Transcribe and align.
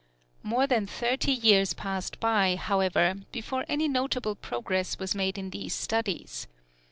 More 0.41 0.65
than 0.65 0.87
thirty 0.87 1.31
years 1.31 1.73
passed 1.75 2.19
by, 2.19 2.55
however, 2.55 3.17
before 3.31 3.65
any 3.69 3.87
notable 3.87 4.33
progress 4.33 4.97
was 4.97 5.13
made 5.13 5.37
in 5.37 5.51
these 5.51 5.75
studies. 5.75 6.47